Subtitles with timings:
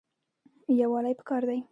[0.79, 1.59] یووالی پکار دی